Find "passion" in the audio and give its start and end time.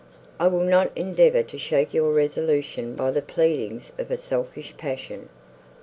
4.75-5.29